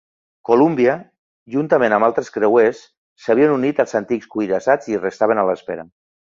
[0.49, 0.95] "Columbia"
[1.55, 2.81] juntament amb altres creuers
[3.27, 5.91] s'havien unit als antics cuirassats i restaven a l'espera.